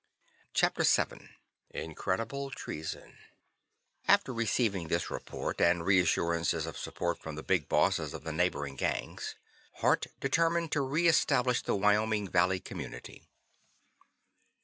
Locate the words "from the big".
7.19-7.69